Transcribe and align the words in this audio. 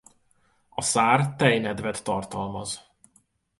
A 0.69 0.81
szár 0.81 1.35
tejnedvet 1.35 2.03
tartalmaz. 2.03 2.85